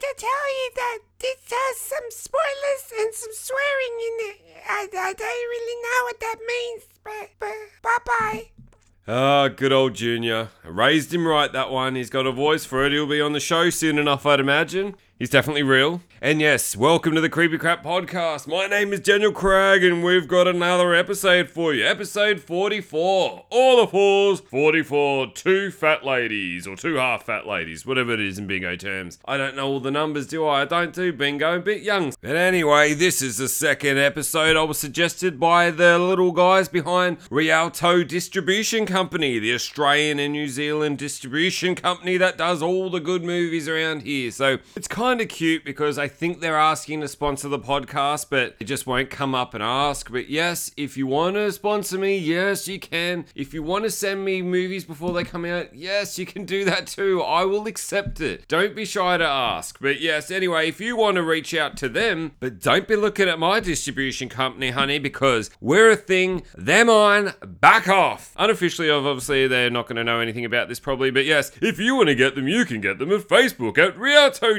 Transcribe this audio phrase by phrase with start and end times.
[0.00, 4.38] to tell you that this has some spoilers and some swearing in it.
[4.68, 8.50] I, I don't really know what that means, but, but bye bye.
[9.08, 10.50] Ah, good old Junior.
[10.64, 11.96] I raised him right, that one.
[11.96, 12.92] He's got a voice for it.
[12.92, 14.94] He'll be on the show soon enough, I'd imagine.
[15.22, 16.00] He's definitely real.
[16.20, 18.46] And yes, welcome to the Creepy Crap Podcast.
[18.46, 21.84] My name is Daniel Craig, and we've got another episode for you.
[21.84, 23.46] Episode 44.
[23.50, 25.32] All the fours, 44.
[25.32, 29.18] Two fat ladies, or two half fat ladies, whatever it is in bingo terms.
[29.24, 30.62] I don't know all the numbers, do I?
[30.62, 32.12] I don't do bingo, a bit young.
[32.20, 37.18] But anyway, this is the second episode I was suggested by the little guys behind
[37.30, 43.24] Rialto Distribution Company, the Australian and New Zealand distribution company that does all the good
[43.24, 44.30] movies around here.
[44.30, 48.58] So it's kind of cute because I think they're asking to sponsor the podcast, but
[48.58, 50.10] they just won't come up and ask.
[50.10, 53.26] But yes, if you want to sponsor me, yes, you can.
[53.34, 56.64] If you want to send me movies before they come out, yes, you can do
[56.64, 57.22] that too.
[57.22, 58.48] I will accept it.
[58.48, 59.78] Don't be shy to ask.
[59.80, 63.28] But yes, anyway, if you want to reach out to them, but don't be looking
[63.28, 68.32] at my distribution company, honey, because we're a thing, they're mine, back off.
[68.36, 71.96] Unofficially, obviously, they're not going to know anything about this probably, but yes, if you
[71.96, 74.58] want to get them, you can get them at Facebook at Rialto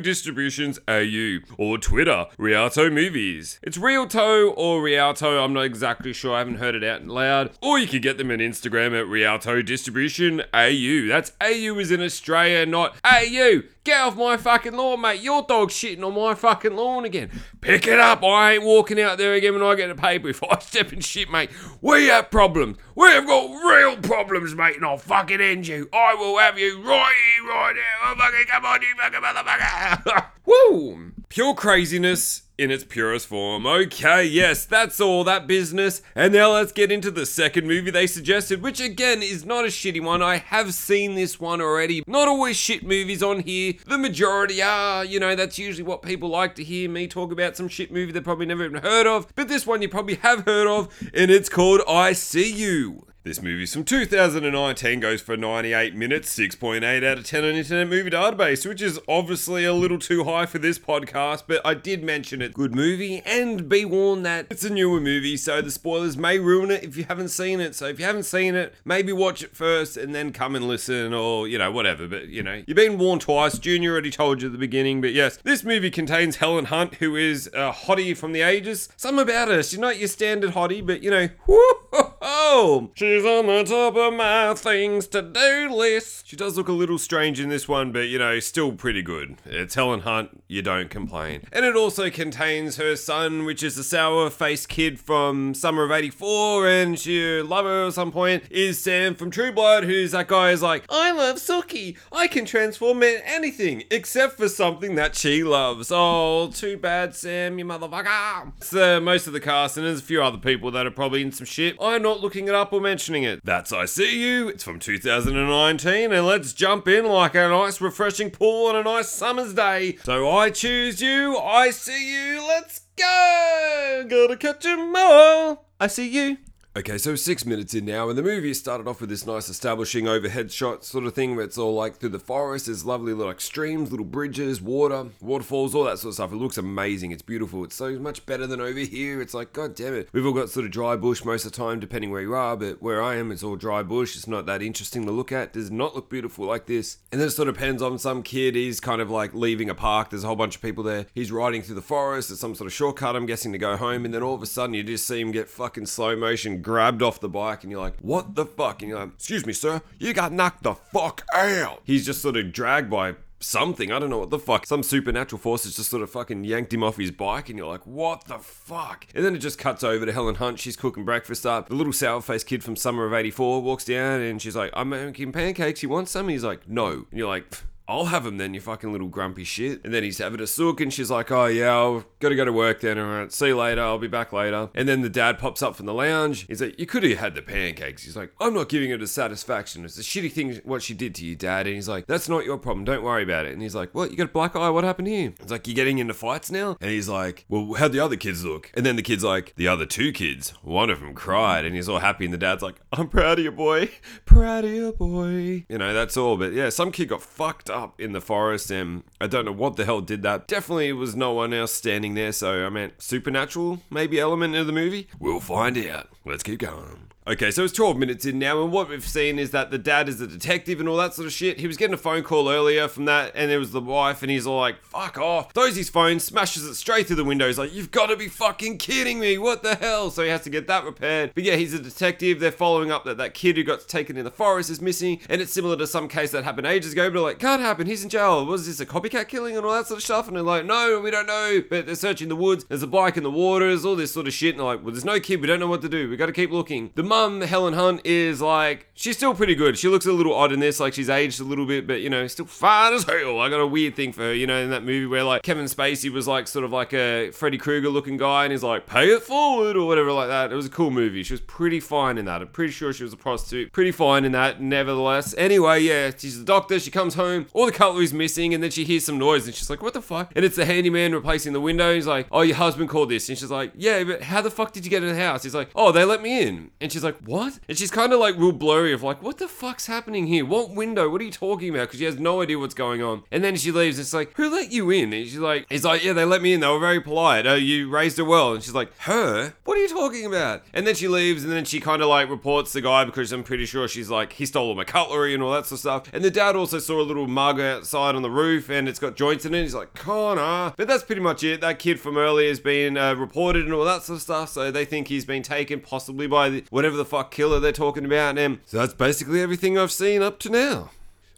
[0.88, 3.59] AU or Twitter, Rialto Movies.
[3.63, 7.52] It's Rialto or Rialto, I'm not exactly sure, I haven't heard it out loud.
[7.61, 11.08] Or you can get them on Instagram at Rialto Distribution AU.
[11.08, 13.64] That's AU is in Australia, not AU.
[13.84, 15.20] Get off my fucking lawn, mate.
[15.20, 17.30] Your dog's shitting on my fucking lawn again.
[17.59, 18.23] Pick it up.
[18.23, 20.30] I ain't walking out there again when I get a paper.
[20.30, 21.50] If I step in shit, mate,
[21.81, 22.78] we have problems.
[22.95, 25.89] We have got real problems, mate, and I'll fucking end you.
[25.92, 28.11] I will have you right here, right now.
[28.11, 30.26] Oh, fucking come on, you fucking motherfucker.
[30.45, 31.11] Woo!
[31.34, 33.66] Pure craziness in its purest form.
[33.66, 36.03] Okay, yes, that's all that business.
[36.14, 39.70] And now let's get into the second movie they suggested, which again is not a
[39.70, 40.22] shitty one.
[40.22, 42.04] I have seen this one already.
[42.06, 43.73] Not always shit movies on here.
[43.88, 47.58] The majority are, you know, that's usually what people like to hear me talk about
[47.58, 49.26] some shit movie they probably never even heard of.
[49.34, 53.08] But this one you probably have heard of, and it's called I See You.
[53.26, 58.10] This movie's from 2019, goes for 98 minutes, 6.8 out of 10 on Internet Movie
[58.10, 62.42] Database, which is obviously a little too high for this podcast, but I did mention
[62.42, 62.54] it.
[62.54, 66.70] Good movie, and be warned that it's a newer movie, so the spoilers may ruin
[66.70, 67.76] it if you haven't seen it.
[67.76, 71.14] So if you haven't seen it, maybe watch it first and then come and listen,
[71.14, 72.10] or, you know, whatever.
[72.10, 73.58] But, you know, you've been warned twice.
[73.58, 77.16] Junior already told you at the beginning, but yes, this movie contains Helen Hunt, who
[77.16, 78.89] is a hottie from the ages.
[78.98, 83.48] Something about her, she's not your standard hottie, but, you know, whoo Oh, she's on
[83.48, 86.26] the top of my things to do list.
[86.26, 89.36] She does look a little strange in this one, but you know, still pretty good.
[89.45, 91.44] It's Helen Hunt, you don't complain.
[91.52, 95.92] And it also contains her son, which is a sour faced kid from Summer of
[95.92, 100.52] 84, and she lover at some point is Sam from True Blood, who's that guy
[100.52, 101.98] who's like, I love Sookie.
[102.10, 105.92] I can transform into anything except for something that she loves.
[105.92, 108.54] Oh, too bad, Sam, you motherfucker.
[108.64, 111.33] So, most of the cast, and there's a few other people that are probably in
[111.33, 111.76] some shit.
[111.82, 113.42] I'm not looking it up or mentioning it.
[113.44, 114.48] That's I See You.
[114.50, 119.10] It's from 2019, and let's jump in like a nice, refreshing pool on a nice
[119.10, 119.98] summer's day.
[120.04, 121.38] So I choose you.
[121.38, 122.46] I see you.
[122.48, 124.06] Let's go.
[124.10, 125.66] Gotta catch 'em all.
[125.80, 126.38] I see you.
[126.76, 130.07] Okay, so six minutes in now, and the movie started off with this nice establishing
[130.07, 133.31] overhead shot sort of thing where it's all like through the forest, there's lovely little
[133.38, 136.31] streams, little bridges, water, waterfalls, all that sort of stuff.
[136.31, 139.22] It looks amazing, it's beautiful, it's so much better than over here.
[139.22, 140.10] It's like, god damn it.
[140.13, 142.57] We've all got sort of dry bush most of the time, depending where you are,
[142.57, 144.16] but where I am, it's all dry bush.
[144.16, 146.98] It's not that interesting to look at, it does not look beautiful like this.
[147.12, 149.75] And then it sort of depends on some kid, he's kind of like leaving a
[149.75, 151.06] park, there's a whole bunch of people there.
[151.13, 154.06] He's riding through the forest, there's some sort of shortcut, I'm guessing, to go home,
[154.06, 157.01] and then all of a sudden you just see him get fucking slow motion grabbed
[157.01, 158.81] off the bike and you're like, what the fuck?
[158.81, 161.81] And you're like, excuse me, sir, you got knocked the fuck out.
[161.84, 163.92] He's just sort of dragged by something.
[163.92, 164.66] I don't know what the fuck.
[164.66, 167.68] Some supernatural force has just sort of fucking yanked him off his bike, and you're
[167.68, 169.06] like, what the fuck?
[169.13, 170.60] And then it just cuts over to Helen Hunt.
[170.60, 171.69] She's cooking breakfast up.
[171.69, 174.90] The little sour faced kid from Summer of 84 walks down, and she's like, I'm
[174.90, 175.84] making pancakes.
[175.84, 176.25] You want some?
[176.25, 176.92] And he's like, no.
[176.92, 177.45] And you're like,
[177.88, 179.81] I'll have him then, you fucking little grumpy shit.
[179.83, 182.53] And then he's having a sook, and she's like, Oh, yeah, I'll gotta go to
[182.53, 182.97] work then.
[182.97, 183.81] All right, see you later.
[183.81, 184.69] I'll be back later.
[184.74, 186.47] And then the dad pops up from the lounge.
[186.47, 188.03] He's like, You could have had the pancakes.
[188.03, 189.83] He's like, I'm not giving it a satisfaction.
[189.83, 191.68] It's a shitty thing what she did to you, dad.
[191.68, 192.85] And he's like, That's not your problem.
[192.85, 193.53] Don't worry about it.
[193.53, 194.12] And he's like, What?
[194.12, 194.69] You got a black eye?
[194.69, 195.33] What happened here?
[195.41, 196.77] It's like, You're getting into fights now?
[196.80, 198.71] And he's like, Well, how'd the other kids look?
[198.75, 201.65] And then the kid's like, The other two kids, one of them cried.
[201.65, 202.25] And he's all happy.
[202.25, 203.89] And the dad's like, I'm proud of you, boy.
[204.25, 205.65] Proud of you, boy.
[205.68, 206.38] You know, that's all.
[206.38, 209.75] But yeah, some kid got fucked up in the forest and I don't know what
[209.75, 210.47] the hell did that.
[210.47, 214.73] Definitely was no one else standing there, so I meant supernatural, maybe element of the
[214.73, 215.07] movie.
[215.19, 216.09] We'll find out.
[216.25, 217.12] Let's keep going.
[217.25, 220.09] Okay, so it's 12 minutes in now, and what we've seen is that the dad
[220.09, 221.57] is a detective and all that sort of shit.
[221.57, 224.29] He was getting a phone call earlier from that, and it was the wife, and
[224.29, 225.53] he's all like, fuck off.
[225.53, 227.47] Throws his phone, smashes it straight through the window.
[227.47, 229.37] He's like, you've got to be fucking kidding me.
[229.37, 230.09] What the hell?
[230.11, 231.31] So he has to get that repaired.
[231.33, 232.41] But yeah, he's a detective.
[232.41, 235.41] They're following up that that kid who got taken in the forest is missing, and
[235.41, 237.87] it's similar to some case that happened ages ago, but like, can't happen.
[237.87, 238.45] He's in jail.
[238.45, 240.27] Was this a copycat killing and all that sort of stuff?
[240.27, 241.63] And they're like, no, we don't know.
[241.69, 242.65] But they're searching the woods.
[242.65, 244.55] There's a bike in the waters, all this sort of shit.
[244.55, 245.39] And they're like, well, there's no kid.
[245.39, 246.09] We don't know what to do.
[246.09, 246.91] We got to keep looking.
[246.95, 249.77] The mum, Helen Hunt, is like, she's still pretty good.
[249.77, 252.10] She looks a little odd in this, like she's aged a little bit, but you
[252.10, 253.39] know, still fine as hell.
[253.39, 255.65] I got a weird thing for her, you know, in that movie where like Kevin
[255.65, 259.07] Spacey was like sort of like a Freddy Krueger looking guy and he's like, pay
[259.10, 260.51] it forward or whatever like that.
[260.51, 261.21] It was a cool movie.
[261.21, 262.42] She was pretty fine in that.
[262.42, 263.71] I'm pretty sure she was a prostitute.
[263.71, 265.36] Pretty fine in that, nevertheless.
[265.38, 266.80] Anyway, yeah, she's the doctor.
[266.80, 269.69] She comes home, all the cutlery's missing, and then she hears some noise and she's
[269.69, 270.31] like, what the fuck?
[270.36, 271.94] And it's the handyman replacing the window.
[271.94, 273.30] He's like, oh, your husband called this.
[273.30, 275.44] And she's like, yeah, but how the fuck did you get in the house?
[275.44, 276.71] He's like, oh, they let me in.
[276.81, 277.59] And she's like, what?
[277.67, 280.45] And she's kind of like real blurry of like, what the fuck's happening here?
[280.45, 281.09] What window?
[281.09, 281.88] What are you talking about?
[281.88, 283.23] Because she has no idea what's going on.
[283.31, 284.00] And then she leaves.
[284.00, 285.13] It's like, who let you in?
[285.13, 286.59] And she's like, he's like, yeah, they let me in.
[286.59, 287.45] They were very polite.
[287.45, 288.53] Oh, you raised her well.
[288.53, 289.53] And she's like, her?
[289.63, 290.63] What are you talking about?
[290.73, 291.44] And then she leaves.
[291.44, 294.33] And then she kind of like reports the guy because I'm pretty sure she's like,
[294.33, 296.13] he stole all my cutlery and all that sort of stuff.
[296.13, 299.15] And the dad also saw a little mug outside on the roof and it's got
[299.15, 299.61] joints in it.
[299.61, 300.73] He's like, Connor.
[300.77, 301.61] But that's pretty much it.
[301.61, 304.49] That kid from earlier has been uh, reported and all that sort of stuff.
[304.49, 308.06] So they think he's been taken possibly by the, whatever the fuck killer they're talking
[308.06, 308.38] about.
[308.38, 310.90] And so that's basically everything I've seen up to now.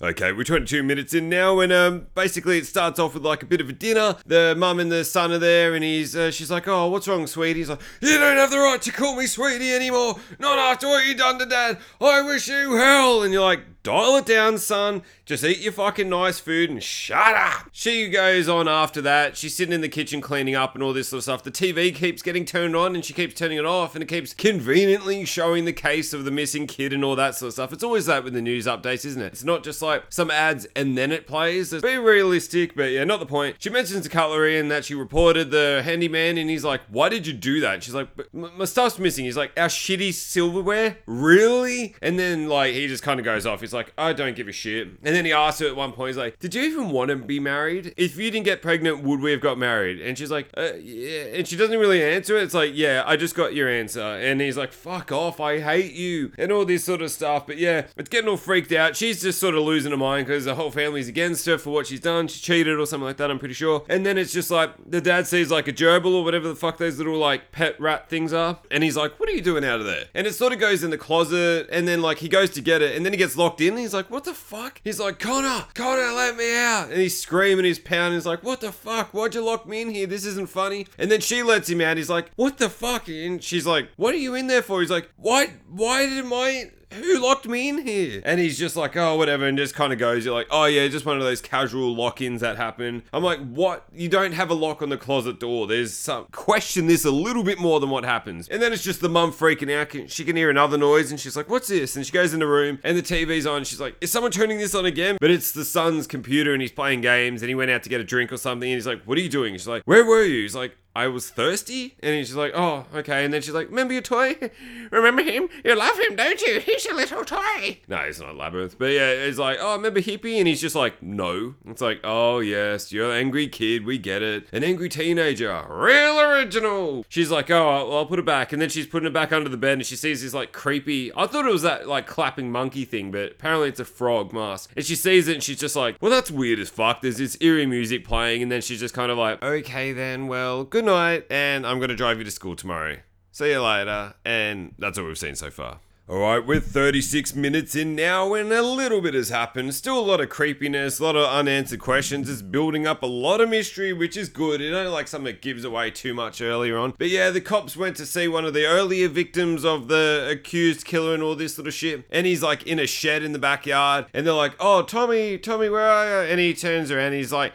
[0.02, 3.46] Okay, we're 22 minutes in now, and um, basically it starts off with like a
[3.46, 4.18] bit of a dinner.
[4.26, 7.26] The mum and the son are there, and he's uh, she's like, "Oh, what's wrong,
[7.28, 10.18] sweetie?" He's like, "You don't have the right to call me sweetie anymore.
[10.38, 11.78] Not after what you done to dad.
[12.02, 15.02] I wish you hell." And you're like, "Dial it down, son.
[15.26, 19.36] Just eat your fucking nice food and shut up." She goes on after that.
[19.36, 21.44] She's sitting in the kitchen cleaning up and all this sort of stuff.
[21.44, 24.34] The TV keeps getting turned on, and she keeps turning it off, and it keeps
[24.34, 27.74] conveniently showing the case of the missing kid and all that sort of stuff.
[27.74, 29.34] It's always that with the news updates, isn't it?
[29.34, 31.74] It's not just like some ads and then it plays.
[31.74, 33.56] It's be realistic, but yeah, not the point.
[33.60, 37.26] She mentions the cutlery and that she reported the handyman, and he's like, "Why did
[37.26, 40.98] you do that?" And she's like, "But "My stuff's missing." He's like, "Our shitty silverware,
[41.06, 43.62] really?" And then like he just kind of goes off.
[43.62, 46.10] He's like, "I don't give a shit." And then he asks her at one point,
[46.10, 47.94] he's like, "Did you even want to be married?
[47.98, 51.38] If you didn't get pregnant, would we have got married?" And she's like, uh, "Yeah,"
[51.38, 52.44] and she doesn't really answer it.
[52.44, 55.94] It's like, "Yeah, I just got your answer." And he's like, "Fuck off, I hate
[55.94, 57.48] you," and all this sort of stuff.
[57.48, 58.96] But yeah, it's getting all freaked out.
[58.96, 61.88] She's just sort of losing her mind because the whole family's against her for what
[61.88, 62.28] she's done.
[62.28, 63.84] She cheated or something like that, I'm pretty sure.
[63.90, 66.78] And then it's just like the dad sees like a gerbil or whatever the fuck
[66.78, 68.60] those little like pet rat things are.
[68.72, 70.06] And he's like, What are you doing out of there?
[70.14, 72.82] And it sort of goes in the closet and then like he goes to get
[72.82, 73.70] it and then he gets locked in.
[73.70, 74.82] And he's like, What the fuck?
[74.84, 76.90] He's like, Connor, Connor, let me out.
[76.90, 78.18] And he's screaming, he's pounding.
[78.18, 79.14] He's like, What the fuck?
[79.14, 80.08] Why'd you lock me in here?
[80.08, 80.88] This isn't funny.
[80.98, 81.98] And then she lets him out.
[81.98, 83.08] He's like, What the fuck?
[83.08, 84.82] And she's like, What are you in there for?
[84.82, 86.72] He's like, Why, why did my
[87.04, 88.22] who locked me in here?
[88.26, 90.88] And he's just like, oh, whatever, and just kind of goes, you're like, oh, yeah,
[90.88, 93.04] just one of those casual lock ins that happen.
[93.14, 93.86] I'm like, what?
[93.94, 95.68] You don't have a lock on the closet door.
[95.68, 96.26] There's some.
[96.32, 98.48] Question this a little bit more than what happens.
[98.48, 100.10] And then it's just the mum freaking out.
[100.10, 101.96] She can hear another noise, and she's like, what's this?
[101.96, 103.64] And she goes in the room, and the TV's on.
[103.64, 105.18] She's like, is someone turning this on again?
[105.20, 108.02] But it's the son's computer, and he's playing games, and he went out to get
[108.02, 109.54] a drink or something, and he's like, what are you doing?
[109.54, 110.42] She's like, where were you?
[110.42, 111.96] He's like, I was thirsty?
[112.02, 113.26] And he's like, oh, okay.
[113.26, 114.36] And then she's like, remember your toy?
[114.92, 115.50] remember him?
[115.66, 116.60] You love him, don't you?
[116.66, 117.80] He's your little toy.
[117.88, 118.78] No, he's not Labyrinth.
[118.80, 120.38] But yeah, he's like, oh, remember Hippie?
[120.38, 121.56] And he's just like, no.
[121.68, 123.86] It's like, oh, yes, you're an angry kid.
[123.86, 124.48] We get it.
[124.54, 125.66] An angry teenager.
[125.70, 127.06] Real original.
[127.10, 128.54] She's like, oh, I'll, I'll put it back.
[128.54, 131.12] And then she's putting it back under the bed and she sees this like creepy,
[131.16, 134.72] I thought it was that like clapping monkey thing, but apparently it's a frog mask.
[134.76, 137.02] And she sees it and she's just like, well, that's weird as fuck.
[137.02, 138.42] There's this eerie music playing.
[138.44, 141.26] And then she's just kind of like, okay, then, well, good night.
[141.30, 142.98] And I'm going to drive you to school tomorrow.
[143.32, 144.14] See you later.
[144.24, 145.80] And that's all we've seen so far.
[146.08, 149.74] Alright, we're 36 minutes in now, and a little bit has happened.
[149.74, 152.30] Still a lot of creepiness, a lot of unanswered questions.
[152.30, 154.62] It's building up a lot of mystery, which is good.
[154.62, 156.94] It ain't like something that gives away too much earlier on.
[157.00, 160.86] But yeah, the cops went to see one of the earlier victims of the accused
[160.86, 162.06] killer and all this of shit.
[162.12, 165.70] And he's like in a shed in the backyard, and they're like, Oh, Tommy, Tommy,
[165.70, 166.30] where are you?
[166.30, 167.54] And he turns around, and he's like,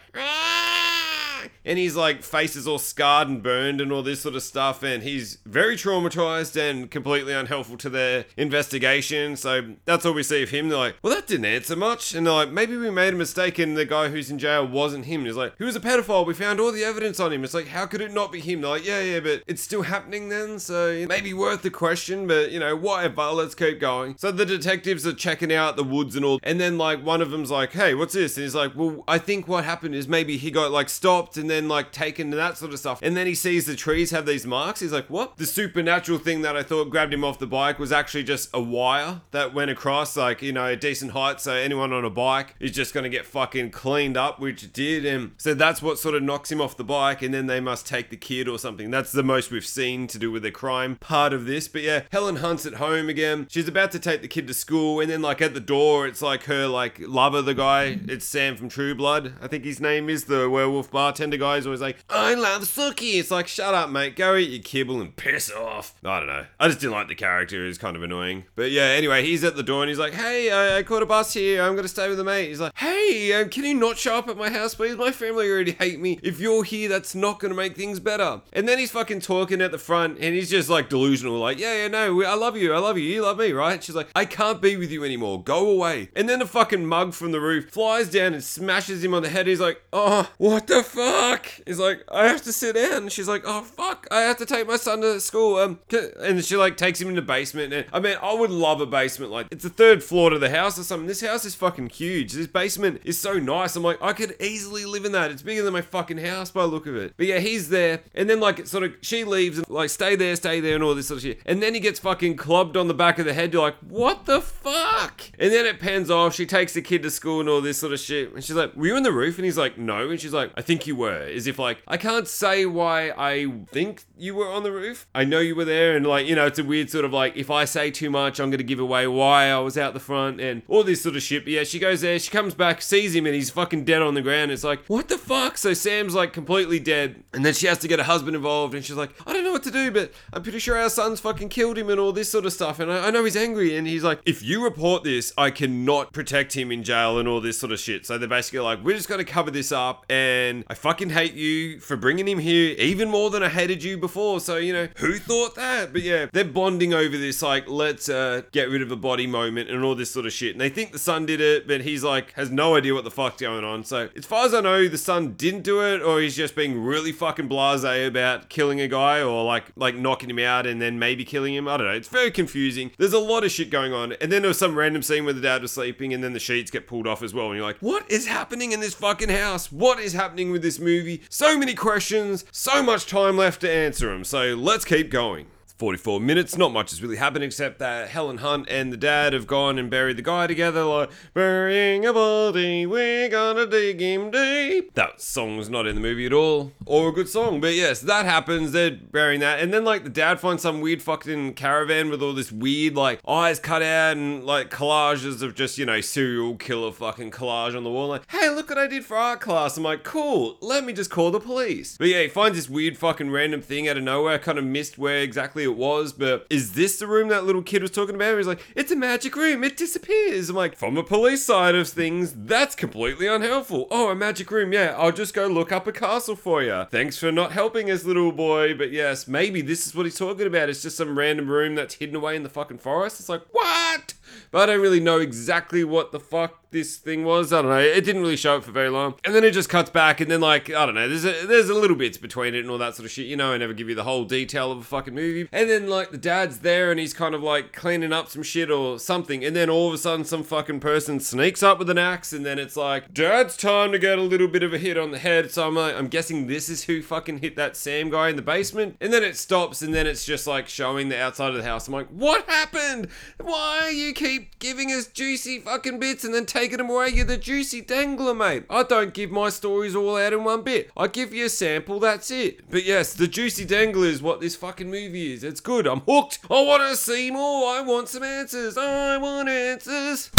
[1.65, 4.83] and he's like face is all scarred and burned and all this sort of stuff
[4.83, 9.35] and he's very traumatized and completely unhelpful to their investigation.
[9.35, 10.69] So that's all we see of him.
[10.69, 12.13] They're like well that didn't answer much.
[12.13, 15.05] And they're like maybe we made a mistake and the guy who's in jail wasn't
[15.05, 15.25] him.
[15.25, 16.25] He's like he was a pedophile.
[16.25, 17.43] We found all the evidence on him.
[17.43, 18.61] It's like how could it not be him?
[18.61, 21.71] They're like yeah yeah but it's still happening then so it may be worth the
[21.71, 23.31] question but you know whatever.
[23.31, 24.17] Let's keep going.
[24.17, 27.31] So the detectives are checking out the woods and all and then like one of
[27.31, 28.37] them's like hey what's this?
[28.37, 31.49] And he's like well i think what happened is maybe he got like stopped and
[31.51, 33.01] then like taken to that sort of stuff.
[33.03, 34.79] And then he sees the trees have these marks.
[34.79, 35.37] He's like, what?
[35.37, 38.61] The supernatural thing that I thought grabbed him off the bike was actually just a
[38.61, 41.41] wire that went across, like, you know, a decent height.
[41.41, 45.05] So anyone on a bike is just going to get fucking cleaned up, which did.
[45.05, 47.21] And so that's what sort of knocks him off the bike.
[47.21, 48.89] And then they must take the kid or something.
[48.89, 51.67] That's the most we've seen to do with the crime part of this.
[51.67, 53.47] But yeah, Helen Hunt's at home again.
[53.49, 54.99] She's about to take the kid to school.
[54.99, 57.99] And then, like, at the door, it's like her, like, lover, the guy.
[58.07, 59.33] It's Sam from True Blood.
[59.41, 61.57] I think his name is the werewolf bartender guy.
[61.57, 63.19] Is always like, I love Sookie.
[63.19, 64.15] It's like, shut up, mate.
[64.15, 65.95] Go eat your kibble and piss off.
[66.05, 66.45] I don't know.
[66.59, 67.65] I just didn't like the character.
[67.65, 68.45] He's kind of annoying.
[68.55, 71.05] But yeah, anyway, he's at the door and he's like, hey, I, I caught a
[71.05, 71.61] bus here.
[71.63, 72.47] I'm going to stay with a mate.
[72.47, 74.95] He's like, hey, um, can you not show up at my house, please?
[74.95, 76.19] My family already hate me.
[76.23, 78.41] If you're here, that's not going to make things better.
[78.53, 81.83] And then he's fucking talking at the front and he's just like delusional, like, yeah,
[81.83, 82.73] yeah, no, I love you.
[82.73, 83.03] I love you.
[83.03, 83.83] You love me, right?
[83.83, 85.43] She's like, I can't be with you anymore.
[85.43, 86.09] Go away.
[86.15, 89.29] And then the fucking mug from the roof flies down and smashes him on the
[89.29, 89.47] head.
[89.47, 91.30] He's like, oh, what the fuck?
[91.65, 93.03] He's like, I have to sit down.
[93.03, 94.07] And she's like, oh, fuck.
[94.11, 95.57] I have to take my son to school.
[95.57, 95.79] Um,
[96.19, 97.73] and she like takes him in the basement.
[97.73, 99.31] And I mean, I would love a basement.
[99.31, 101.07] Like, it's the third floor to the house or something.
[101.07, 102.33] This house is fucking huge.
[102.33, 103.75] This basement is so nice.
[103.75, 105.31] I'm like, I could easily live in that.
[105.31, 107.13] It's bigger than my fucking house by the look of it.
[107.17, 108.01] But yeah, he's there.
[108.13, 110.95] And then like, sort of, she leaves and like, stay there, stay there, and all
[110.95, 111.39] this sort of shit.
[111.45, 113.53] And then he gets fucking clubbed on the back of the head.
[113.53, 115.21] You're like, what the fuck?
[115.39, 116.35] And then it pans off.
[116.35, 118.33] She takes the kid to school and all this sort of shit.
[118.33, 119.37] And she's like, were you on the roof?
[119.37, 120.09] And he's like, no.
[120.09, 121.20] And she's like, I think you were.
[121.21, 125.07] As if like, I can't say why I think you were on the roof.
[125.13, 125.95] I know you were there.
[125.95, 128.39] And like, you know, it's a weird sort of like, if I say too much,
[128.39, 131.21] I'm to give away why I was out the front and all this sort of
[131.21, 131.43] shit.
[131.43, 132.19] But yeah, she goes there.
[132.19, 134.51] She comes back, sees him, and he's fucking dead on the ground.
[134.51, 135.57] It's like, what the fuck?
[135.57, 137.23] So Sam's like completely dead.
[137.33, 138.73] And then she has to get her husband involved.
[138.73, 141.19] And she's like, I don't know what to do, but I'm pretty sure our son's
[141.19, 142.79] fucking killed him and all this sort of stuff.
[142.79, 143.77] And I, I know he's angry.
[143.77, 147.41] And he's like, if you report this, I cannot protect him in jail and all
[147.41, 148.05] this sort of shit.
[148.05, 150.05] So they're basically like, we're just to cover this up.
[150.09, 153.97] And I fucking hate you for bringing him here even more than I hated you
[153.97, 154.39] before.
[154.39, 155.93] So, you know, who thought that?
[155.93, 159.69] But yeah, they're bonding over this, like, let's uh, get rid of a body moment
[159.69, 160.53] and all this sort of shit.
[160.53, 163.11] And they think the son did it, but he's like, has no idea what the
[163.11, 163.83] fuck's going on.
[163.83, 166.83] So, as far as I know, the son didn't do it, or he's just being
[166.83, 170.99] really fucking blase about killing a guy or like, like knocking him out and then
[170.99, 171.67] maybe killing him.
[171.67, 171.93] I don't know.
[171.93, 172.91] It's very confusing.
[172.97, 174.13] There's a lot of shit going on.
[174.13, 176.39] And then there was some random scene where the dad was sleeping and then the
[176.39, 177.47] sheets get pulled off as well.
[177.47, 179.71] And you're like, what is happening in this fucking house?
[179.71, 181.00] What is happening with this movie?
[181.29, 184.23] So many questions, so much time left to answer them.
[184.23, 185.47] So let's keep going.
[185.81, 189.47] 44 minutes, not much has really happened except that Helen Hunt and the dad have
[189.47, 194.93] gone and buried the guy together, like, burying a body, we're gonna dig him deep.
[194.93, 197.99] That song was not in the movie at all, or a good song, but yes,
[198.01, 202.11] that happens, they're burying that, and then, like, the dad finds some weird fucking caravan
[202.11, 205.99] with all this weird, like, eyes cut out and, like, collages of just, you know,
[205.99, 209.41] serial killer fucking collage on the wall, like, hey, look what I did for art
[209.41, 209.77] class.
[209.77, 211.97] I'm like, cool, let me just call the police.
[211.97, 214.99] But yeah, he finds this weird fucking random thing out of nowhere, kind of missed
[214.99, 218.37] where exactly it was, but is this the room that little kid was talking about?
[218.37, 220.49] He's like, it's a magic room, it disappears.
[220.49, 223.87] I'm like, from a police side of things, that's completely unhelpful.
[223.89, 226.85] Oh, a magic room, yeah, I'll just go look up a castle for you.
[226.91, 230.47] Thanks for not helping us, little boy, but yes, maybe this is what he's talking
[230.47, 230.69] about.
[230.69, 233.19] It's just some random room that's hidden away in the fucking forest.
[233.19, 234.13] It's like, what?
[234.51, 237.51] But I don't really know exactly what the fuck this thing was.
[237.51, 237.79] I don't know.
[237.79, 239.15] It didn't really show up for very long.
[239.25, 241.07] And then it just cuts back, and then like I don't know.
[241.07, 243.27] There's a, there's a little bits between it and all that sort of shit.
[243.27, 245.47] You know, I never give you the whole detail of a fucking movie.
[245.51, 248.71] And then like the dad's there, and he's kind of like cleaning up some shit
[248.71, 249.43] or something.
[249.43, 252.45] And then all of a sudden, some fucking person sneaks up with an axe, and
[252.45, 255.19] then it's like, Dad's time to get a little bit of a hit on the
[255.19, 255.51] head.
[255.51, 258.41] So I'm like, I'm guessing this is who fucking hit that Sam guy in the
[258.41, 258.95] basement.
[259.01, 261.87] And then it stops, and then it's just like showing the outside of the house.
[261.87, 263.09] I'm like, what happened?
[263.39, 267.09] Why are you keep giving us juicy fucking bits and then taking them away?
[267.09, 268.65] You're the juicy dangler, mate.
[268.69, 270.91] I don't give my stories all out in one bit.
[270.95, 272.69] I give you a sample, that's it.
[272.69, 275.43] But yes, the juicy dangler is what this fucking movie is.
[275.43, 275.87] It's good.
[275.87, 276.39] I'm hooked.
[276.49, 277.73] I want to see more.
[277.73, 278.77] I want some answers.
[278.77, 280.29] I want answers.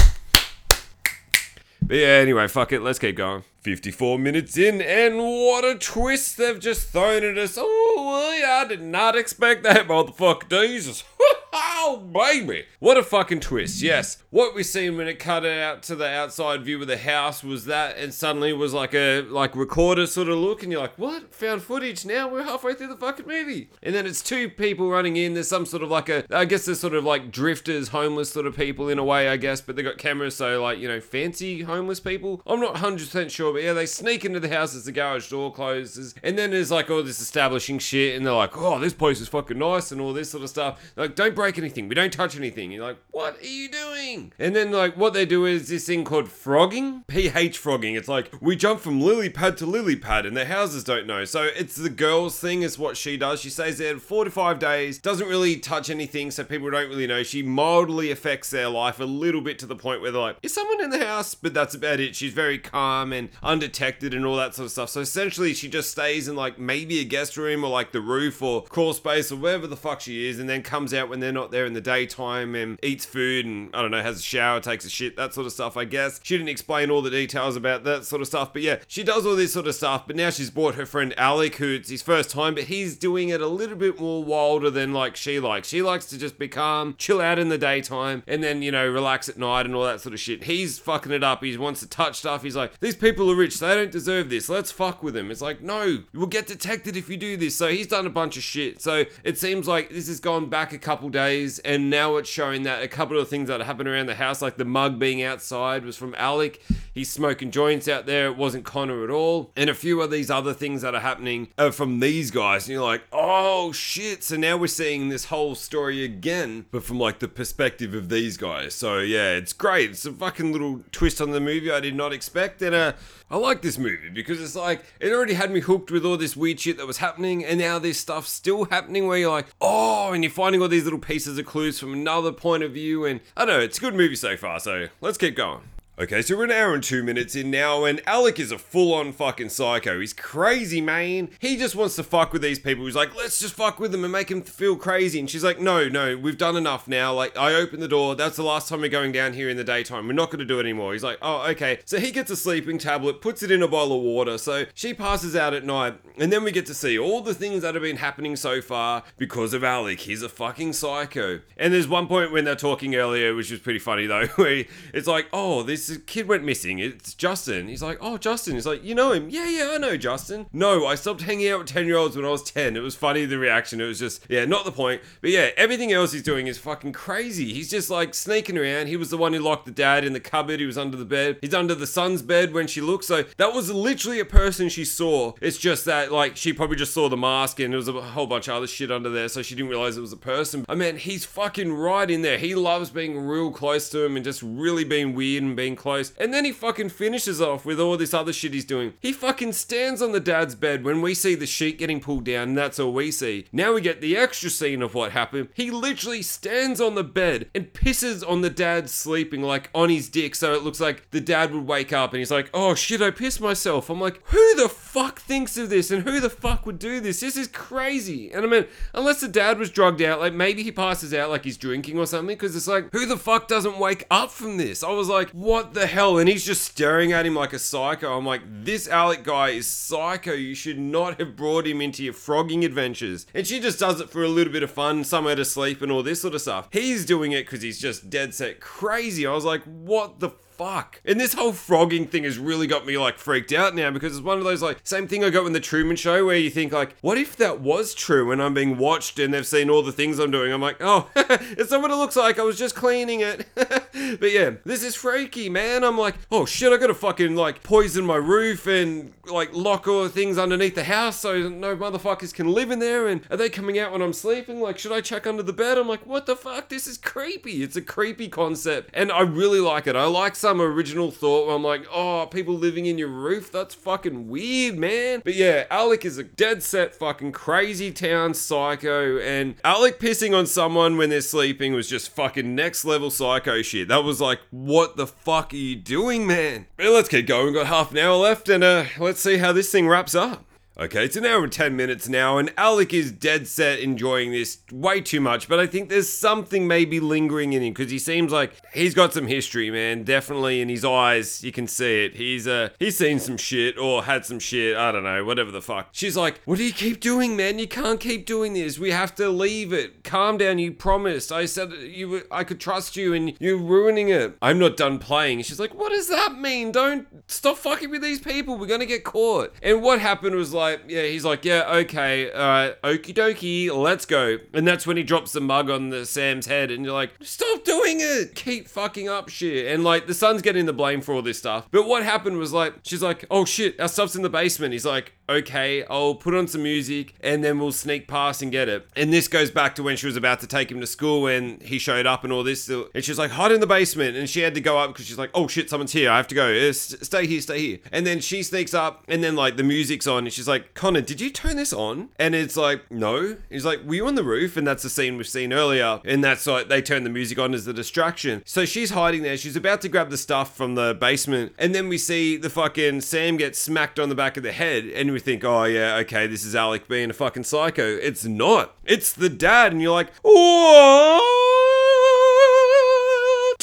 [1.85, 2.81] But yeah, anyway, fuck it.
[2.81, 3.43] Let's keep going.
[3.63, 7.57] 54 minutes in, and what a twist they've just thrown at us.
[7.61, 10.49] Oh, I did not expect that, motherfucker.
[10.49, 11.03] Jesus.
[11.85, 12.67] Oh, baby.
[12.79, 13.83] What a fucking twist.
[13.83, 14.23] Yes.
[14.31, 17.65] What we seen when it cut out to the outside view of the house was
[17.65, 20.97] that, and suddenly it was like a like recorder sort of look, and you're like,
[20.97, 21.35] what?
[21.35, 22.29] Found footage now?
[22.29, 23.69] We're halfway through the fucking movie.
[23.83, 25.35] And then it's two people running in.
[25.35, 28.47] There's some sort of like a, I guess there's sort of like drifters, homeless sort
[28.47, 31.01] of people in a way, I guess, but they got cameras, so like, you know,
[31.01, 32.43] fancy homeless people.
[32.47, 35.53] I'm not 100% sure, but yeah, they sneak into the house as the garage door
[35.53, 39.21] closes, and then there's like all this establishing shit, and they're like, oh, this place
[39.21, 40.93] is fucking nice, and all this sort of stuff.
[40.95, 41.89] Like, don't break anything anything.
[41.89, 42.71] We don't touch anything.
[42.71, 44.33] You're like, what are you doing?
[44.39, 47.95] And then like what they do is this thing called frogging, pH frogging.
[47.95, 51.25] It's like we jump from lily pad to lily pad, and the houses don't know.
[51.25, 53.41] So it's the girls thing is what she does.
[53.41, 57.07] She stays there four to five days, doesn't really touch anything, so people don't really
[57.07, 57.23] know.
[57.23, 60.55] She mildly affects their life a little bit to the point where they're like, is
[60.55, 61.35] someone in the house?
[61.35, 62.15] But that's about it.
[62.15, 64.91] She's very calm and undetected and all that sort of stuff.
[64.91, 68.43] So essentially, she just stays in like maybe a guest room or like the roof
[68.43, 71.33] or crawl space or wherever the fuck she is, and then comes out when they're
[71.33, 74.61] not there in the daytime and eats food and I don't know, has a shower,
[74.61, 76.21] takes a shit, that sort of stuff, I guess.
[76.23, 79.27] She didn't explain all the details about that sort of stuff, but yeah, she does
[79.27, 80.07] all this sort of stuff.
[80.07, 83.29] But now she's brought her friend Alec, who it's his first time, but he's doing
[83.29, 85.69] it a little bit more wilder than like she likes.
[85.69, 88.87] She likes to just be calm, chill out in the daytime, and then, you know,
[88.87, 90.45] relax at night and all that sort of shit.
[90.45, 91.43] He's fucking it up.
[91.43, 92.43] He wants to touch stuff.
[92.43, 93.59] He's like, these people are rich.
[93.59, 94.49] They don't deserve this.
[94.49, 95.31] Let's fuck with them.
[95.31, 97.57] It's like, no, you will get detected if you do this.
[97.57, 98.81] So he's done a bunch of shit.
[98.81, 102.63] So it seems like this has gone back a couple days, and now it's showing
[102.65, 105.85] that a couple of things that happened around the house, like the mug being outside,
[105.85, 106.63] was from Alec.
[106.93, 108.27] He's smoking joints out there.
[108.27, 109.51] It wasn't Connor at all.
[109.57, 112.67] And a few of these other things that are happening are from these guys.
[112.67, 114.23] And you're like, oh shit.
[114.23, 118.37] So now we're seeing this whole story again, but from like the perspective of these
[118.37, 118.75] guys.
[118.75, 119.91] So yeah, it's great.
[119.91, 122.61] It's a fucking little twist on the movie I did not expect.
[122.63, 122.93] And uh,
[123.31, 126.37] I like this movie because it's like, it already had me hooked with all this
[126.37, 127.45] weird shit that was happening.
[127.45, 130.85] And now this stuff's still happening where you're like, oh, and you're finding all these
[130.85, 133.05] little pieces of clues from another point of view.
[133.05, 134.59] And I don't know, it's a good movie so far.
[134.61, 135.72] So let's keep going.
[135.99, 138.95] Okay, so we're an hour and two minutes in now, and Alec is a full
[138.95, 140.01] on fucking psycho.
[140.01, 141.29] He's crazy, man.
[141.39, 142.87] He just wants to fuck with these people.
[142.87, 145.21] He's like, let's just fuck with them and make them feel crazy.
[145.21, 147.13] And she's like, no, no, we've done enough now.
[147.13, 148.15] Like, I opened the door.
[148.15, 150.07] That's the last time we're going down here in the daytime.
[150.07, 150.95] We're not going to do it anymore.
[150.95, 151.81] He's like, oh, okay.
[151.85, 154.39] So he gets a sleeping tablet, puts it in a bowl of water.
[154.39, 157.61] So she passes out at night, and then we get to see all the things
[157.61, 160.01] that have been happening so far because of Alec.
[160.01, 161.41] He's a fucking psycho.
[161.59, 165.07] And there's one point when they're talking earlier, which was pretty funny though, where it's
[165.07, 166.79] like, oh, this kid went missing.
[166.79, 167.69] It's Justin.
[167.69, 168.55] He's like, oh, Justin.
[168.55, 169.29] He's like, you know him?
[169.31, 170.47] Yeah, yeah, I know Justin.
[170.53, 172.77] No, I stopped hanging out with 10 year olds when I was 10.
[172.77, 173.81] It was funny, the reaction.
[173.81, 175.03] It was just, yeah, not the point.
[175.21, 177.53] But yeah, everything else he's doing is fucking crazy.
[177.53, 178.87] He's just like sneaking around.
[178.89, 180.61] He was the one who locked the dad in the cupboard.
[180.61, 181.39] He was under the bed.
[181.41, 183.05] He's under the son's bed when she looked.
[183.05, 185.33] So that was literally a person she saw.
[185.41, 188.27] It's just that, like, she probably just saw the mask and there was a whole
[188.27, 189.29] bunch of other shit under there.
[189.29, 190.65] So she didn't realize it was a person.
[190.69, 192.39] I mean, he's fucking right in there.
[192.39, 196.13] He loves being real close to him and just really being weird and being close.
[196.19, 198.95] And then he fucking finishes off with all this other shit he's doing.
[199.01, 202.51] He fucking stands on the dad's bed when we see the sheet getting pulled down,
[202.51, 203.47] and that's all we see.
[203.53, 205.49] Now we get the extra scene of what happened.
[205.55, 210.09] He literally stands on the bed and pisses on the dad sleeping, like on his
[210.09, 213.03] dick, so it looks like the dad would wake up and he's like, oh shit,
[213.03, 213.91] I pissed myself.
[213.91, 217.21] I'm like, who the fuck thinks of this and who the fuck would do this?
[217.21, 218.31] This is crazy.
[218.31, 221.45] And I mean, unless the dad was drugged out, like maybe he passes out like
[221.45, 224.85] he's drinking or something, because it's like, who the fuck doesn't wake up from this?
[224.85, 226.19] I was like, what the hell?
[226.19, 228.19] And he's just staring at him like a psycho.
[228.19, 230.35] I'm like, this Alec guy is psycho.
[230.35, 233.27] You should not have brought him into your frogging adventures.
[233.33, 235.91] And she just does it for a little bit of fun, somewhere to sleep, and
[235.91, 236.69] all this sort of stuff.
[236.71, 239.27] He's doing it because he's just dead set crazy.
[239.27, 241.01] I was like, what the fuck?
[241.05, 244.25] And this whole frogging thing has really got me like freaked out now because it's
[244.25, 246.73] one of those like same thing I got in the Truman Show where you think
[246.73, 249.93] like, what if that was true and I'm being watched and they've seen all the
[249.93, 250.53] things I'm doing?
[250.53, 252.39] I'm like, oh, it's not what it looks like.
[252.39, 253.47] I was just cleaning it.
[253.55, 255.83] but yeah, this is freaky, man.
[255.83, 260.05] I'm like, oh shit, I gotta fucking like poison my roof and like lock all
[260.05, 263.09] the things underneath the house so no motherfuckers can live in there.
[263.09, 264.61] And are they coming out when I'm sleeping?
[264.61, 265.77] Like, should I check under the bed?
[265.77, 266.69] I'm like, what the fuck?
[266.69, 267.65] This is creepy.
[267.65, 269.97] It's a creepy concept, and I really like it.
[269.97, 273.51] I like some original thought where I'm like, oh, people living in your roof?
[273.51, 275.23] That's fucking weird, man.
[275.25, 280.47] But yeah, Alec is a dead set fucking crazy town psycho, and Alec pissing on
[280.47, 283.89] someone when they're sleeping was just fucking next level psycho shit.
[283.89, 286.67] That was like, what the fuck are you doing, man?
[286.77, 287.47] But let's keep going.
[287.47, 290.45] We've got half an hour left, and uh, let's see how this thing wraps up.
[290.79, 294.59] Okay, it's an hour and 10 minutes now, and Alec is dead set enjoying this
[294.73, 298.33] way too much, but I think there's something maybe lingering in him because he seems
[298.33, 300.03] like he's got some history, man.
[300.03, 302.15] Definitely in his eyes, you can see it.
[302.15, 305.61] He's uh he's seen some shit or had some shit, I don't know, whatever the
[305.61, 305.89] fuck.
[305.93, 307.59] She's like, What do you keep doing, man?
[307.59, 308.79] You can't keep doing this.
[308.79, 310.05] We have to leave it.
[310.05, 311.31] Calm down, you promised.
[311.31, 314.39] I said you were, I could trust you and you're ruining it.
[314.41, 315.43] I'm not done playing.
[315.43, 316.73] She's like, What does that mean?
[316.73, 318.57] Don't stop fucking with these people.
[318.57, 319.55] We're gonna get caught.
[319.63, 324.07] And what happened was like, yeah, he's like, yeah, okay, uh, right, okie dokie, let's
[324.07, 324.39] go.
[324.55, 327.65] And that's when he drops the mug on the Sam's head, and you're like, stop
[327.65, 329.73] doing it, keep fucking up shit.
[329.73, 331.69] And like, the son's getting the blame for all this stuff.
[331.71, 334.73] But what happened was like, she's like, oh shit, our stuff's in the basement.
[334.73, 338.69] He's like, okay, I'll put on some music and then we'll sneak past and get
[338.69, 338.87] it.
[338.97, 341.63] And this goes back to when she was about to take him to school and
[341.63, 342.69] he showed up and all this.
[342.69, 344.17] And she's like, hide in the basement.
[344.17, 346.11] And she had to go up because she's like, oh shit, someone's here.
[346.11, 346.53] I have to go.
[346.53, 347.79] Uh, stay here, stay here.
[347.91, 351.01] And then she sneaks up and then like the music's on and she's like, Connor,
[351.01, 352.11] did you turn this on?
[352.19, 353.37] And it's like, no.
[353.51, 354.57] He's like, were you on the roof?
[354.57, 356.01] And that's the scene we've seen earlier.
[356.05, 358.43] And that's like, they turn the music on as the distraction.
[358.45, 359.37] So she's hiding there.
[359.37, 361.55] She's about to grab the stuff from the basement.
[361.59, 364.85] And then we see the fucking Sam get smacked on the back of the head.
[364.87, 367.97] And we think, oh yeah, okay, this is Alec being a fucking psycho.
[367.97, 368.77] It's not.
[368.85, 369.73] It's the dad.
[369.73, 371.23] And you're like, what?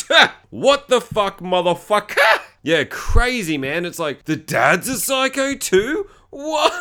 [0.50, 2.18] what the fuck, motherfucker?
[2.62, 3.86] Yeah, crazy, man.
[3.86, 6.10] It's like, the dad's a psycho too?
[6.30, 6.74] What?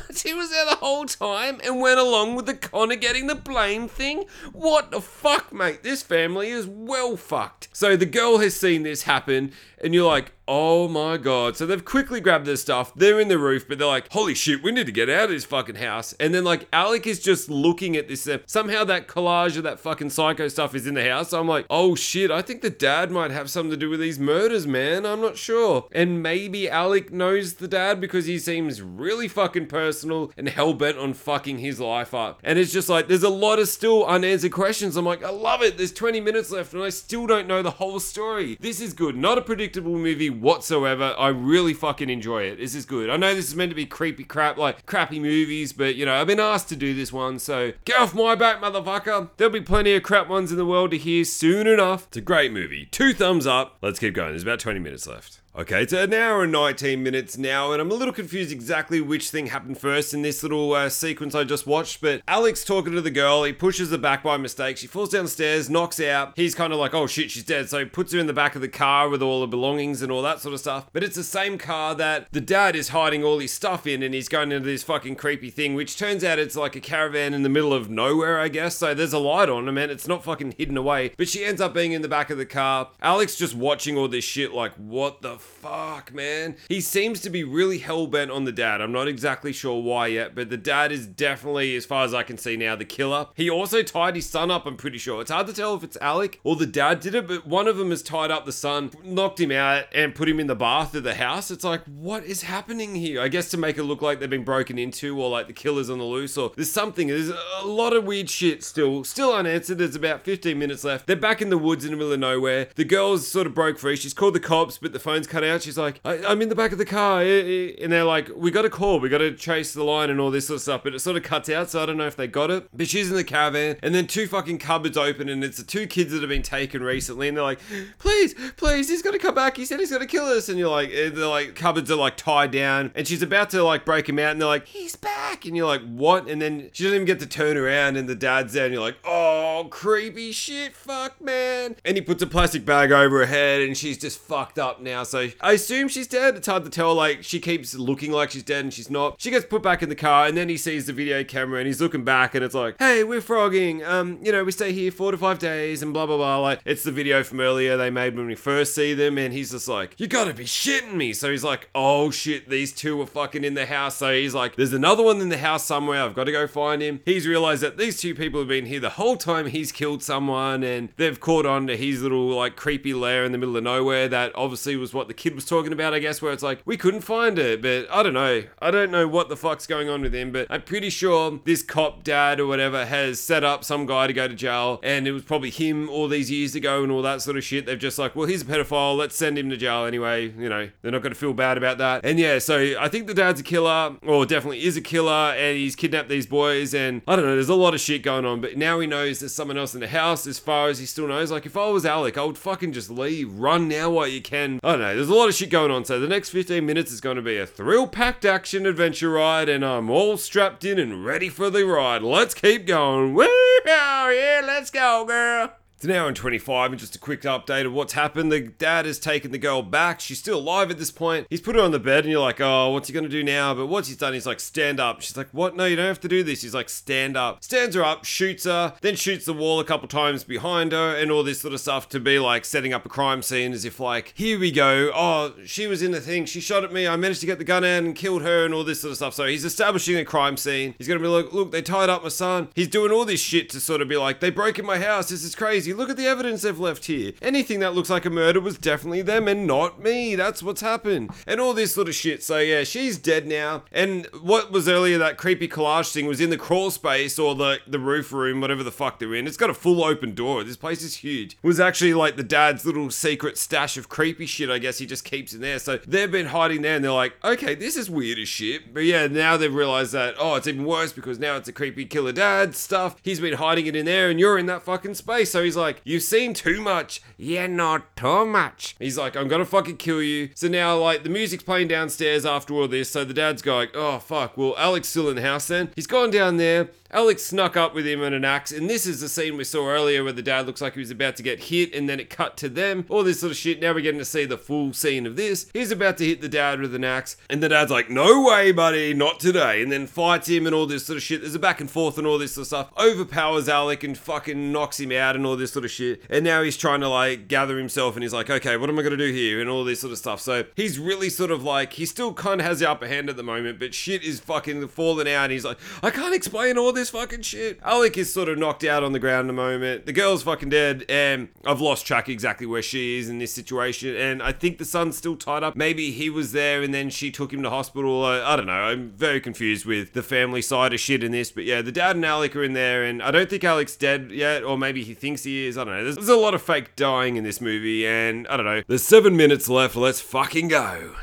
[0.22, 3.88] he was there the whole time and went along with the Connor getting the blame
[3.88, 4.24] thing?
[4.52, 5.82] What the fuck, mate?
[5.82, 7.68] This family is well fucked.
[7.72, 9.52] So the girl has seen this happen,
[9.82, 11.56] and you're like, oh my god.
[11.56, 12.94] So they've quickly grabbed their stuff.
[12.94, 15.30] They're in the roof, but they're like, holy shit, we need to get out of
[15.30, 16.12] this fucking house.
[16.14, 18.26] And then, like, Alec is just looking at this.
[18.26, 21.30] Uh, somehow that collage of that fucking psycho stuff is in the house.
[21.30, 24.00] So I'm like, oh shit, I think the dad might have something to do with
[24.00, 25.04] these murders, man.
[25.04, 25.88] I'm not sure.
[25.92, 30.05] And maybe Alec knows the dad because he seems really fucking personal
[30.36, 32.40] and hell bent on fucking his life up.
[32.42, 34.96] And it's just like, there's a lot of still unanswered questions.
[34.96, 35.76] I'm like, I love it.
[35.76, 38.56] There's 20 minutes left and I still don't know the whole story.
[38.60, 39.16] This is good.
[39.16, 41.14] Not a predictable movie whatsoever.
[41.18, 42.56] I really fucking enjoy it.
[42.56, 43.10] This is good.
[43.10, 46.14] I know this is meant to be creepy crap, like crappy movies, but you know,
[46.14, 49.30] I've been asked to do this one, so get off my back, motherfucker.
[49.36, 52.06] There'll be plenty of crap ones in the world to hear soon enough.
[52.08, 52.86] It's a great movie.
[52.90, 53.78] Two thumbs up.
[53.82, 54.30] Let's keep going.
[54.30, 55.40] There's about 20 minutes left.
[55.58, 59.30] Okay, it's an hour and 19 minutes now, and I'm a little confused exactly which
[59.30, 62.02] thing happened first in this little uh, sequence I just watched.
[62.02, 64.76] But Alec's talking to the girl, he pushes her back by mistake.
[64.76, 66.34] She falls downstairs, knocks out.
[66.36, 67.70] He's kind of like, oh shit, she's dead.
[67.70, 70.12] So he puts her in the back of the car with all the belongings and
[70.12, 70.90] all that sort of stuff.
[70.92, 74.12] But it's the same car that the dad is hiding all his stuff in, and
[74.12, 77.44] he's going into this fucking creepy thing, which turns out it's like a caravan in
[77.44, 78.76] the middle of nowhere, I guess.
[78.76, 81.12] So there's a light on, I mean, it's not fucking hidden away.
[81.16, 82.90] But she ends up being in the back of the car.
[83.02, 86.56] Alec's just watching all this shit, like, what the fuck, man?
[86.68, 88.80] He seems to be really hell bent on the dad.
[88.80, 92.22] I'm not exactly sure why yet, but the dad is definitely, as far as I
[92.22, 93.28] can see now, the killer.
[93.34, 95.20] He also tied his son up, I'm pretty sure.
[95.20, 97.76] It's hard to tell if it's Alec or the dad did it, but one of
[97.76, 100.94] them has tied up the son, knocked him out, and put him in the bath
[100.94, 101.50] of the house.
[101.50, 103.20] It's like, what is happening here?
[103.20, 105.90] I guess to make it look like they've been broken into or like the killer's
[105.90, 107.08] on the loose or there's something.
[107.08, 109.78] There's a lot of weird shit still, still unanswered.
[109.78, 111.06] There's about 15 minutes left.
[111.06, 112.68] They're back in the woods in the middle of nowhere.
[112.74, 113.96] The girl's sort of broke free.
[113.96, 115.62] She's called the cops, but the phone's cut out.
[115.62, 117.20] She's like, I, I'm in the back of the car.
[117.20, 119.00] eh, eh," And they're like, we got a call.
[119.00, 120.82] We got to chase the line and all this sort of stuff.
[120.84, 122.68] But it sort of cuts out, so I don't know if they got it.
[122.72, 125.86] But she's in the caravan, and then two fucking cupboards open, and it's the two
[125.86, 127.60] kids that have been taken recently, and they're like,
[127.98, 129.56] please, please, he's to come back.
[129.56, 130.48] He said he's going to kill us.
[130.48, 133.62] And you're like, eh, they're like, cupboards are like tied down, and she's about to
[133.62, 135.44] like break him out, and they're like, he's back.
[135.44, 136.28] And you're like, what?
[136.28, 138.82] And then she doesn't even get to turn around, and the dad's there, and you're
[138.82, 141.76] like, oh, creepy shit, fuck, man.
[141.84, 145.02] And he puts a plastic bag over her head, and she's just fucked up now.
[145.02, 146.36] So I assume she's dead.
[146.36, 146.94] It's hard to tell.
[146.94, 149.20] Like, she keeps looking like she's dead, and she's not.
[149.20, 151.66] She gets put back in the car, and then he sees the video camera, and
[151.66, 153.84] he's looking back, and it's like, hey, we're frogging.
[153.84, 156.38] Um, you know, we stay here four to five days, and blah, blah, blah.
[156.38, 159.50] Like, it's the video from earlier they made when we first see them, and he's
[159.50, 161.12] just like, you gotta be shitting me.
[161.12, 163.96] So he's like, oh shit, these two are fucking in the house.
[163.96, 166.02] So he's like, there's another one in the house somewhere.
[166.02, 167.00] I've got to go find him.
[167.04, 170.62] He's realized that these two people have been here the whole time he's killed someone,
[170.62, 174.08] and they've caught on to his little, like, creepy lair in the middle of nowhere.
[174.08, 176.76] That obviously was what the kid was talking about, I guess, where it's like, we
[176.76, 178.44] couldn't find it, but I don't know.
[178.60, 181.62] I don't know what the fuck's going on with him, but I'm pretty sure this
[181.62, 185.12] cop dad or whatever has set up some guy to go to jail, and it
[185.12, 187.66] was probably him all these years ago and all that sort of shit.
[187.66, 188.96] They've just like, well, he's a pedophile.
[188.96, 190.32] Let's send him to jail anyway.
[190.38, 192.04] You know, they're not going to feel bad about that.
[192.04, 195.56] And yeah, so I think the dad's a killer, or definitely is a killer, and
[195.56, 196.74] he's kidnapped these boys.
[196.74, 199.20] And I don't know, there's a lot of shit going on, but now he knows
[199.20, 200.26] there's someone else in the house.
[200.26, 202.90] As far as he still knows, like if I was Alec, I would fucking just
[202.90, 204.60] leave, run now while you can.
[204.62, 205.84] I don't know, there's a lot of shit going on.
[205.84, 209.64] So the next 15 minutes is going to be a thrill-packed action adventure ride, and
[209.64, 212.02] I'm all strapped in and ready for the ride.
[212.02, 213.12] Let's keep going.
[213.14, 213.28] Woo!
[213.66, 215.52] Yeah, let's go, girl.
[215.78, 218.32] It's hour and 25, and just a quick update of what's happened.
[218.32, 220.00] The dad has taken the girl back.
[220.00, 221.26] She's still alive at this point.
[221.28, 223.52] He's put her on the bed, and you're like, oh, what's he gonna do now?
[223.52, 225.02] But what he's done, he's like, stand up.
[225.02, 225.54] She's like, what?
[225.54, 226.40] No, you don't have to do this.
[226.40, 227.44] He's like, stand up.
[227.44, 231.10] Stands her up, shoots her, then shoots the wall a couple times behind her, and
[231.10, 233.78] all this sort of stuff to be like setting up a crime scene as if,
[233.78, 234.90] like, here we go.
[234.94, 236.24] Oh, she was in the thing.
[236.24, 236.88] She shot at me.
[236.88, 238.96] I managed to get the gun out and killed her, and all this sort of
[238.96, 239.12] stuff.
[239.12, 240.74] So he's establishing a crime scene.
[240.78, 242.48] He's gonna be like, look, they tied up my son.
[242.54, 245.10] He's doing all this shit to sort of be like, they broke in my house.
[245.10, 245.65] This is crazy.
[245.66, 245.76] Crazy.
[245.76, 247.12] Look at the evidence they've left here.
[247.20, 250.14] Anything that looks like a murder was definitely them and not me.
[250.14, 251.10] That's what's happened.
[251.26, 252.22] And all this sort of shit.
[252.22, 253.64] So yeah, she's dead now.
[253.72, 257.58] And what was earlier that creepy collage thing was in the crawl space or the,
[257.66, 259.26] the roof room, whatever the fuck they're in.
[259.26, 260.44] It's got a full open door.
[260.44, 261.32] This place is huge.
[261.42, 264.86] It was actually like the dad's little secret stash of creepy shit, I guess he
[264.86, 265.58] just keeps in there.
[265.58, 268.72] So they've been hiding there and they're like, okay, this is weird as shit.
[268.72, 271.84] But yeah, now they've realized that, oh, it's even worse because now it's a creepy
[271.84, 272.96] killer dad stuff.
[273.02, 275.30] He's been hiding it in there and you're in that fucking space.
[275.30, 277.00] So he's like, you've seen too much.
[277.16, 278.76] Yeah, not too much.
[278.78, 280.30] He's like, I'm gonna fucking kill you.
[280.34, 282.90] So now, like, the music's playing downstairs after all this.
[282.90, 284.36] So the dad's going, oh, fuck.
[284.36, 285.70] Well, Alec's still in the house then.
[285.74, 286.68] He's gone down there.
[286.90, 289.68] Alex snuck up with him on an axe, and this is the scene we saw
[289.68, 292.10] earlier where the dad looks like he was about to get hit, and then it
[292.10, 292.84] cut to them.
[292.88, 293.60] All this sort of shit.
[293.60, 295.50] Now we're getting to see the full scene of this.
[295.52, 298.52] He's about to hit the dad with an axe, and the dad's like, "No way,
[298.52, 301.20] buddy, not today," and then fights him and all this sort of shit.
[301.20, 302.72] There's a back and forth and all this sort of stuff.
[302.78, 306.02] Overpowers Alec and fucking knocks him out and all this sort of shit.
[306.08, 308.82] And now he's trying to like gather himself, and he's like, "Okay, what am I
[308.82, 310.20] gonna do here?" and all this sort of stuff.
[310.20, 313.16] So he's really sort of like he still kind of has the upper hand at
[313.16, 315.24] the moment, but shit is fucking falling out.
[315.24, 318.62] And he's like, "I can't explain all this fucking shit." Alec is sort of knocked
[318.62, 319.86] out on the ground at the moment.
[319.86, 323.96] The girl's fucking dead, and I've lost track exactly where she is in this situation.
[323.96, 325.56] And I think the son's still tied up.
[325.56, 328.04] Maybe he was there and then she took him to hospital.
[328.04, 328.52] I, I don't know.
[328.52, 331.30] I'm very confused with the family side of shit in this.
[331.30, 334.10] But yeah, the dad and Alec are in there, and I don't think Alec's dead
[334.10, 335.56] yet, or maybe he thinks he is.
[335.56, 335.84] I don't know.
[335.84, 338.62] There's, there's a lot of fake dying in this movie, and I don't know.
[338.66, 339.76] There's seven minutes left.
[339.76, 340.96] Let's fucking go.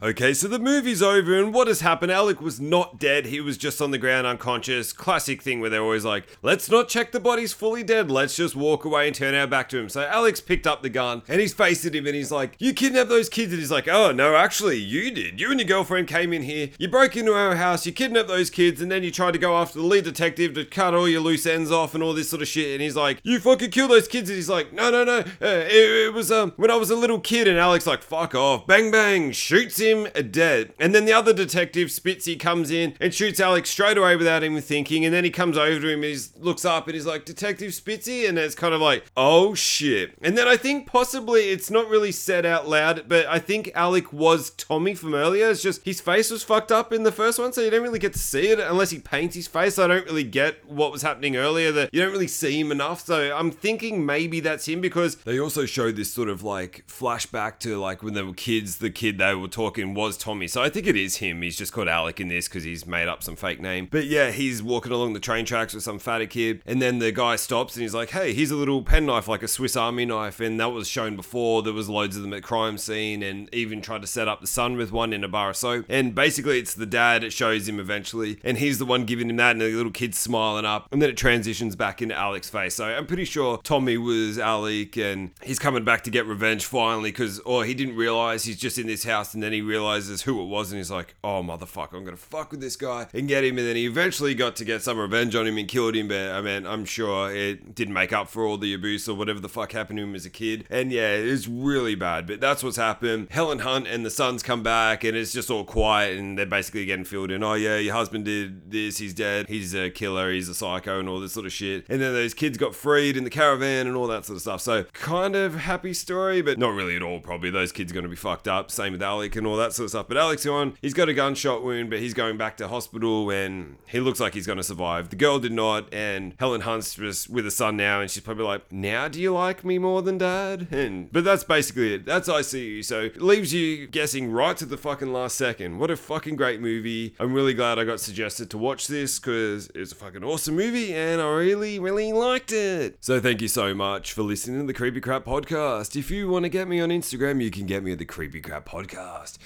[0.00, 2.12] Okay, so the movie's over, and what has happened?
[2.12, 4.92] Alec was not dead, he was just on the ground unconscious.
[4.92, 8.54] Classic thing where they're always like, let's not check the body's fully dead, let's just
[8.54, 9.88] walk away and turn our back to him.
[9.88, 13.08] So Alex picked up the gun, and he's faced him, and he's like, You kidnapped
[13.08, 13.50] those kids?
[13.52, 15.40] And he's like, Oh, no, actually, you did.
[15.40, 18.50] You and your girlfriend came in here, you broke into our house, you kidnapped those
[18.50, 21.22] kids, and then you tried to go after the lead detective to cut all your
[21.22, 22.70] loose ends off and all this sort of shit.
[22.70, 24.30] And he's like, You fucking killed those kids.
[24.30, 26.96] And he's like, No, no, no, uh, it, it was um, when I was a
[26.96, 27.48] little kid.
[27.48, 28.64] And Alex, like, Fuck off.
[28.68, 29.87] Bang, bang, shoots him
[30.30, 30.72] dead.
[30.78, 34.60] And then the other detective, Spitzy, comes in and shoots Alex straight away without even
[34.60, 35.04] thinking.
[35.04, 37.72] And then he comes over to him and he looks up and he's like, Detective
[37.72, 38.28] Spitzy?
[38.28, 40.14] And it's kind of like, oh shit.
[40.22, 44.12] And then I think possibly it's not really said out loud, but I think Alec
[44.12, 45.50] was Tommy from earlier.
[45.50, 47.98] It's just his face was fucked up in the first one, so you don't really
[47.98, 49.78] get to see it unless he paints his face.
[49.78, 53.04] I don't really get what was happening earlier, that you don't really see him enough.
[53.04, 57.58] So I'm thinking maybe that's him because they also showed this sort of like flashback
[57.60, 60.48] to like when they were kids, the kid they were talking was Tommy.
[60.48, 61.42] So I think it is him.
[61.42, 63.88] He's just called Alec in this because he's made up some fake name.
[63.90, 67.12] But yeah, he's walking along the train tracks with some fatter kid, and then the
[67.12, 70.40] guy stops and he's like, "Hey, here's a little penknife, like a Swiss Army knife."
[70.40, 71.62] And that was shown before.
[71.62, 74.46] There was loads of them at crime scene, and even tried to set up the
[74.46, 75.86] son with one in a bar of soap.
[75.88, 77.24] And basically, it's the dad.
[77.24, 80.18] It shows him eventually, and he's the one giving him that, and the little kid's
[80.18, 82.74] smiling up, and then it transitions back into Alec's face.
[82.74, 87.10] So I'm pretty sure Tommy was Alec, and he's coming back to get revenge finally
[87.10, 90.22] because, or oh, he didn't realize he's just in this house, and then he realizes
[90.22, 93.28] who it was, and he's like, oh motherfucker, I'm gonna fuck with this guy and
[93.28, 93.58] get him.
[93.58, 96.08] And then he eventually got to get some revenge on him and killed him.
[96.08, 99.40] But I mean, I'm sure it didn't make up for all the abuse or whatever
[99.40, 100.64] the fuck happened to him as a kid.
[100.70, 102.26] And yeah, it's really bad.
[102.26, 103.28] But that's what's happened.
[103.30, 106.86] Helen Hunt and the sons come back, and it's just all quiet, and they're basically
[106.86, 107.42] getting filled in.
[107.42, 108.98] Oh yeah, your husband did this.
[108.98, 109.48] He's dead.
[109.48, 110.32] He's a killer.
[110.32, 111.84] He's a psycho, and all this sort of shit.
[111.88, 114.60] And then those kids got freed in the caravan and all that sort of stuff.
[114.60, 117.20] So kind of happy story, but not really at all.
[117.20, 118.70] Probably those kids are gonna be fucked up.
[118.70, 120.08] Same with Alec and all that sort of stuff.
[120.08, 120.76] But Alec's on.
[120.80, 124.34] He's got a gunshot wound, but he's going back to hospital and he looks like
[124.34, 125.10] he's going to survive.
[125.10, 128.44] The girl did not, and Helen Hunt's just with a son now, and she's probably
[128.44, 132.06] like, "Now do you like me more than dad?" And but that's basically it.
[132.06, 132.82] That's I see.
[132.82, 135.78] So leaves you guessing right to the fucking last second.
[135.78, 137.14] What a fucking great movie.
[137.18, 140.94] I'm really glad I got suggested to watch this because it's a fucking awesome movie,
[140.94, 142.98] and I really, really liked it.
[143.00, 145.96] So thank you so much for listening to the Creepy Crap podcast.
[145.96, 148.40] If you want to get me on Instagram, you can get me at the Creepy
[148.40, 149.38] Crap podcast.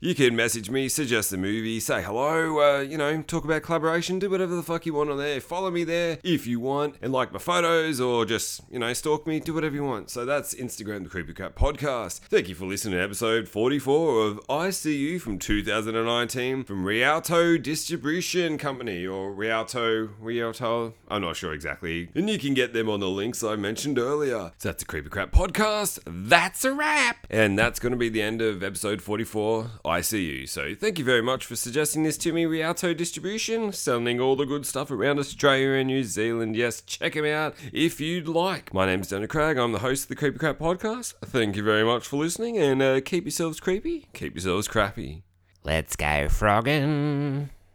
[0.00, 4.20] You can message me, suggest a movie, say hello, uh, you know, talk about collaboration,
[4.20, 5.40] do whatever the fuck you want on there.
[5.40, 9.26] Follow me there if you want, and like my photos, or just, you know, stalk
[9.26, 10.08] me, do whatever you want.
[10.08, 12.20] So that's Instagram, the Creepy Cat Podcast.
[12.20, 17.58] Thank you for listening to episode 44 of I See You from 2019 from Rialto
[17.58, 22.08] Distribution Company, or Rialto, Rialto, I'm not sure exactly.
[22.14, 24.52] And you can get them on the links I mentioned earlier.
[24.58, 25.98] So that's the Creepy Crap Podcast.
[26.06, 27.26] That's a wrap!
[27.28, 29.68] And that's going to be the end of episode 44.
[29.88, 30.46] I see you.
[30.46, 34.46] So thank you very much for suggesting this to me, Rialto Distribution, selling all the
[34.46, 36.56] good stuff around Australia and New Zealand.
[36.56, 38.72] Yes, check them out if you'd like.
[38.74, 39.56] My name's Daniel Craig.
[39.56, 41.14] I'm the host of the Creepy Crap Podcast.
[41.24, 45.22] Thank you very much for listening, and uh, keep yourselves creepy, keep yourselves crappy.
[45.64, 47.50] Let's go frogging.